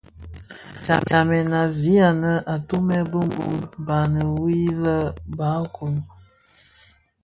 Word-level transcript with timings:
Tsamèn 1.07 1.49
a 1.61 1.63
zaňi 1.79 1.95
anë 2.09 2.33
atumè 2.53 2.97
bi 3.11 3.19
mum 3.33 3.55
baňi 3.85 4.21
wii 4.39 4.71
lè 4.83 4.95
barkun. 5.37 5.95